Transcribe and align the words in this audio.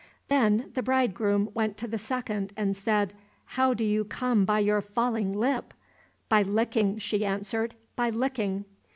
Then 0.29 0.71
the 0.73 0.81
bridegroom 0.81 1.51
went 1.53 1.77
to 1.77 1.87
the 1.87 1.99
second, 1.99 2.53
and 2.57 2.75
said, 2.75 3.13
"How 3.45 3.75
do 3.75 3.83
you 3.83 4.03
come 4.03 4.45
by 4.45 4.57
your 4.57 4.81
falling 4.81 5.31
lip?" 5.31 5.75
"By 6.27 6.41
licking," 6.41 6.97
she 6.97 7.23
answered, 7.23 7.75
"by 7.95 8.09
licking." 8.09 8.65